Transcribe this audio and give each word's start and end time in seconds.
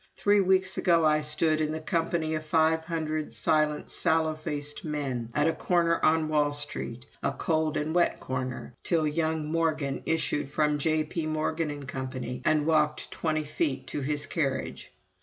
Three 0.17 0.41
weeks 0.41 0.79
ago 0.79 1.05
I 1.05 1.21
stood, 1.21 1.61
in 1.61 1.79
company 1.81 2.31
with 2.33 2.45
500 2.47 3.31
silent, 3.31 3.87
sallow 3.91 4.33
faced 4.33 4.83
men, 4.83 5.29
at 5.35 5.47
a 5.47 5.53
corner 5.53 5.99
on 6.03 6.27
Wall 6.27 6.53
Street, 6.53 7.05
a 7.21 7.31
cold 7.31 7.77
and 7.77 7.93
wet 7.93 8.19
corner, 8.19 8.73
till 8.83 9.05
young 9.07 9.45
Morgan 9.51 10.01
issued 10.07 10.49
from 10.51 10.79
J.P. 10.79 11.27
Morgan 11.27 11.85
& 11.85 11.85
Company, 11.85 12.41
and 12.45 12.65
walked 12.65 13.11
20 13.11 13.43
feet 13.43 13.85
to 13.89 14.01
his 14.01 14.25
carriage. 14.25 14.91